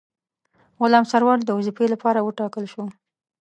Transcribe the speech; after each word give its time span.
غلام 0.81 1.05
سرور 1.11 1.37
د 1.43 1.49
وظیفې 1.57 1.85
لپاره 1.93 2.19
وټاکل 2.21 2.63
شو. 2.73 2.83